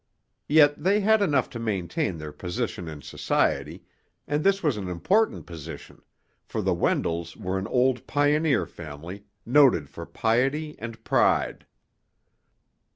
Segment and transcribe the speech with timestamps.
[0.47, 3.83] Yet they had enough to maintain their position in society,
[4.27, 6.01] and this was an important position,
[6.43, 11.67] for the Wendells were an old pioneer family, noted for piety and pride.